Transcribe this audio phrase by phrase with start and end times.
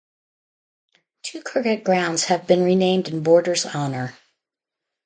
[1.21, 4.17] Two cricket grounds have been renamed in Border's honour.